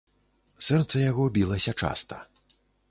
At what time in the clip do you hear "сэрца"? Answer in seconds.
0.69-0.95